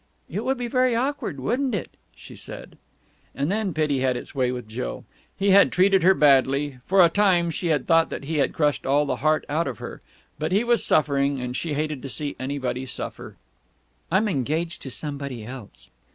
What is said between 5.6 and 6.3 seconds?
treated her